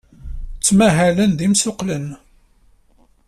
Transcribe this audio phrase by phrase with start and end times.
[0.57, 2.07] Ttmahalen d imsuqqlen.